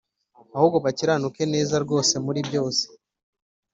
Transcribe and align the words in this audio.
ahubwo 0.55 0.77
bakiranuke 0.85 1.43
neza 1.53 1.75
rwose 1.83 2.13
muri 2.25 2.39
byose 2.47 2.83